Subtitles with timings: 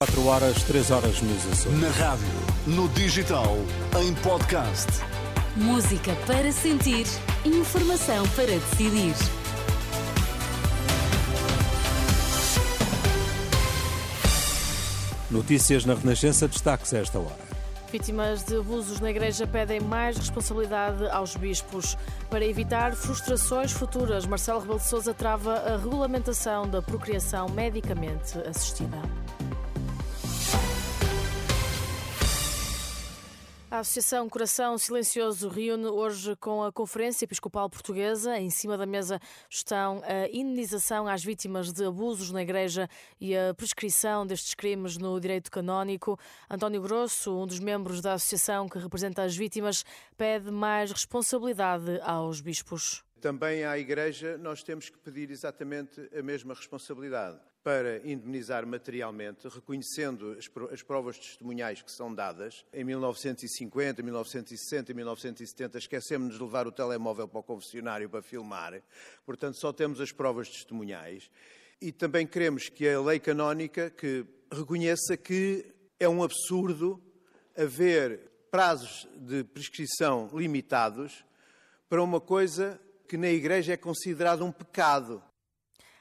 [0.00, 1.80] 4 horas, 3 horas nos Açores.
[1.80, 2.28] Na rádio,
[2.68, 3.56] no digital,
[4.00, 4.86] em podcast.
[5.56, 7.04] Música para sentir,
[7.44, 9.12] informação para decidir.
[15.28, 17.48] Notícias na Renascença, destaques a esta hora.
[17.90, 21.98] Vítimas de abusos na Igreja pedem mais responsabilidade aos bispos.
[22.30, 29.02] Para evitar frustrações futuras, Marcelo Rebelo de Sousa trava a regulamentação da procriação medicamente assistida.
[33.70, 38.38] A Associação Coração Silencioso reúne hoje com a Conferência Episcopal Portuguesa.
[38.38, 42.88] Em cima da mesa estão a indenização às vítimas de abusos na Igreja
[43.20, 46.18] e a prescrição destes crimes no direito canónico.
[46.48, 49.84] António Grosso, um dos membros da associação que representa as vítimas,
[50.16, 53.04] pede mais responsabilidade aos bispos.
[53.20, 60.38] Também à Igreja nós temos que pedir exatamente a mesma responsabilidade para indemnizar materialmente, reconhecendo
[60.72, 62.64] as provas testemunhais que são dadas.
[62.72, 68.82] Em 1950, 1960 e 1970 esquecemos de levar o telemóvel para o confessionário para filmar,
[69.26, 71.30] portanto só temos as provas testemunhais.
[71.78, 75.66] E também queremos que a lei canónica que reconheça que
[76.00, 76.98] é um absurdo
[77.54, 81.22] haver prazos de prescrição limitados
[81.86, 85.22] para uma coisa que na Igreja é considerado um pecado.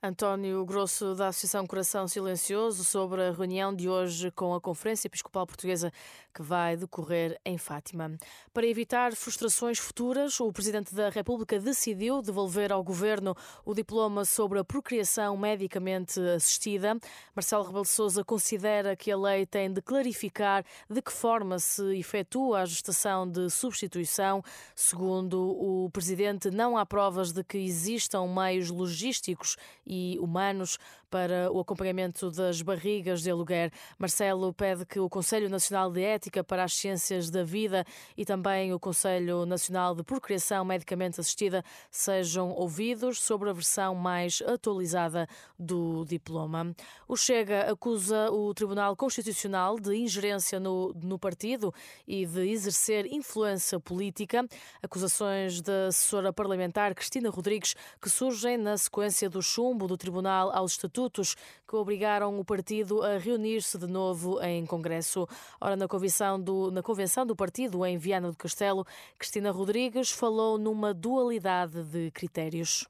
[0.00, 5.44] António Grosso, da Associação Coração Silencioso, sobre a reunião de hoje com a Conferência Episcopal
[5.44, 5.92] Portuguesa
[6.32, 8.16] que vai decorrer em Fátima.
[8.54, 14.60] Para evitar frustrações futuras, o Presidente da República decidiu devolver ao Governo o diploma sobre
[14.60, 16.96] a procriação medicamente assistida.
[17.34, 21.98] Marcelo Rebelo de Sousa considera que a lei tem de clarificar de que forma se
[21.98, 24.44] efetua a gestação de substituição.
[24.76, 29.56] Segundo o Presidente, não há provas de que existam meios logísticos
[29.88, 30.78] e humanos
[31.10, 33.72] para o acompanhamento das barrigas de aluguer.
[33.98, 37.84] Marcelo pede que o Conselho Nacional de Ética para as Ciências da Vida
[38.16, 44.42] e também o Conselho Nacional de Procriação Medicamente Assistida sejam ouvidos sobre a versão mais
[44.46, 45.26] atualizada
[45.58, 46.74] do diploma.
[47.06, 51.72] O Chega acusa o Tribunal Constitucional de ingerência no, no partido
[52.06, 54.46] e de exercer influência política.
[54.82, 60.72] Acusações da assessora parlamentar Cristina Rodrigues que surgem na sequência do chumbo do Tribunal aos
[60.72, 65.28] Estatutos que obrigaram o partido a reunir-se de novo em Congresso.
[65.60, 68.86] Ora, na convenção, do, na convenção do partido em Viana do Castelo,
[69.18, 72.86] Cristina Rodrigues falou numa dualidade de critérios.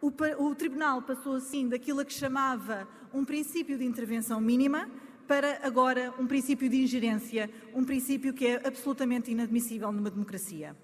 [0.00, 4.90] O, o Tribunal passou assim daquilo a que chamava um princípio de intervenção mínima
[5.28, 10.76] para agora um princípio de ingerência, um princípio que é absolutamente inadmissível numa democracia.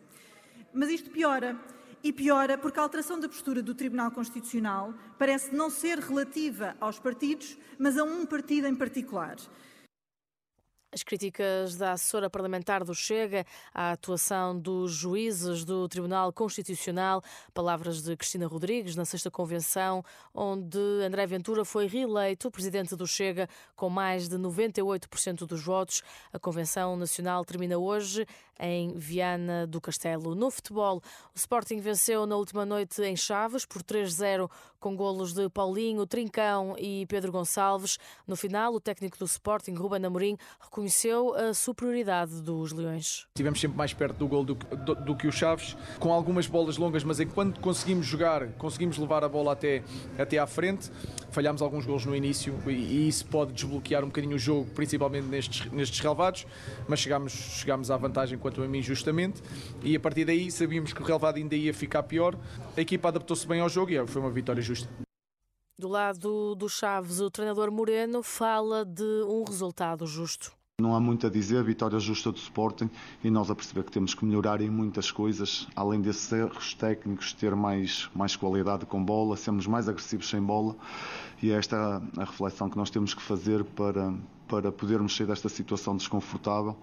[0.73, 1.59] Mas isto piora
[2.03, 6.99] e piora porque a alteração da postura do Tribunal Constitucional parece não ser relativa aos
[6.99, 9.37] partidos, mas a um partido em particular.
[10.91, 13.45] As críticas da assessora parlamentar do Chega
[13.75, 17.23] à atuação dos juízes do Tribunal Constitucional,
[17.53, 23.51] palavras de Cristina Rodrigues na sexta convenção, onde André Ventura foi reeleito presidente do Chega
[23.77, 26.03] com mais de 98% dos votos.
[26.33, 28.27] A convenção nacional termina hoje
[28.59, 30.35] em Viana do Castelo.
[30.35, 31.03] No futebol,
[31.35, 34.51] o Sporting venceu na última noite em Chaves por 3-0
[34.81, 37.99] com golos de Paulinho, Trincão e Pedro Gonçalves.
[38.27, 40.37] No final, o técnico do Sporting, Ruben Amorim,
[40.79, 43.27] reconheceu a superioridade dos Leões.
[43.29, 46.77] Estivemos sempre mais perto do gol do, do, do, que o Chaves, com algumas bolas
[46.77, 49.83] longas, mas enquanto conseguimos jogar, conseguimos levar a bola até,
[50.17, 50.89] até à frente,
[51.31, 55.27] falhámos alguns golos no início e, e isso pode desbloquear um bocadinho o jogo, principalmente
[55.27, 56.47] nestes, nestes relevados,
[56.87, 59.43] mas chegámos, chegámos à vantagem quanto a mim justamente
[59.83, 62.37] e a partir daí sabíamos que o relevado ainda ia ficar pior.
[62.77, 64.89] A equipa adaptou-se bem ao jogo e foi uma vitória justa.
[65.77, 70.58] Do lado do Chaves, o treinador Moreno fala de um resultado justo.
[70.81, 72.89] Não há muito a dizer, vitória justa do Sporting
[73.25, 77.33] e nós a perceber que temos que melhorar em muitas coisas, além desses erros técnicos,
[77.33, 80.77] ter mais, mais qualidade com bola, sermos mais agressivos sem bola
[81.43, 84.15] e é esta a reflexão que nós temos que fazer para,
[84.47, 86.77] para podermos sair desta situação desconfortável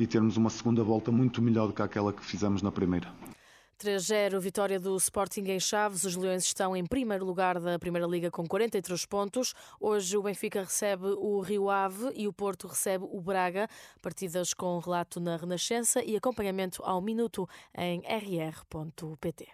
[0.00, 3.12] e termos uma segunda volta muito melhor do que aquela que fizemos na primeira.
[3.78, 6.04] 3-0, vitória do Sporting em Chaves.
[6.04, 9.54] Os Leões estão em primeiro lugar da Primeira Liga com 43 pontos.
[9.80, 13.68] Hoje o Benfica recebe o Rio Ave e o Porto recebe o Braga.
[14.00, 19.48] Partidas com relato na Renascença e acompanhamento ao minuto em rr.pt.